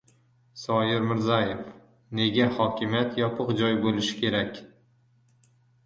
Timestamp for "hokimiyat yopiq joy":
2.57-3.79